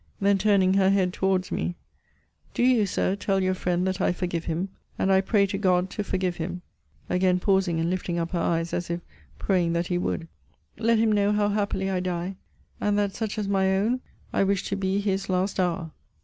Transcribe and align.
Then 0.19 0.39
turning 0.39 0.73
her 0.73 0.89
head 0.89 1.13
towards 1.13 1.51
me 1.51 1.75
Do 2.55 2.63
you, 2.63 2.87
Sir, 2.87 3.15
tell 3.15 3.39
your 3.43 3.53
friend 3.53 3.85
that 3.85 4.01
I 4.01 4.11
forgive 4.11 4.45
him! 4.45 4.69
And 4.97 5.11
I 5.11 5.21
pray 5.21 5.45
to 5.45 5.59
God 5.59 5.91
to 5.91 6.03
forgive 6.03 6.37
him! 6.37 6.63
Again 7.07 7.39
pausing, 7.39 7.79
and 7.79 7.87
lifting 7.87 8.17
up 8.17 8.31
her 8.31 8.39
eyes 8.39 8.73
as 8.73 8.89
if 8.89 9.01
praying 9.37 9.73
that 9.73 9.85
He 9.85 9.99
would. 9.99 10.27
Let 10.79 10.97
him 10.97 11.11
know 11.11 11.31
how 11.31 11.49
happily 11.49 11.87
I 11.91 11.99
die: 11.99 12.35
And 12.79 12.97
that 12.97 13.13
such 13.13 13.37
as 13.37 13.47
my 13.47 13.75
own, 13.77 13.99
I 14.33 14.43
wish 14.43 14.67
to 14.69 14.75
be 14.75 14.99
his 15.01 15.29
last 15.29 15.59
hour. 15.59 15.91